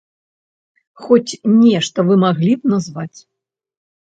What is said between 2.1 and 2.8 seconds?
маглі б